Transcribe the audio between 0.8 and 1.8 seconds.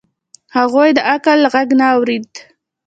د عقل غږ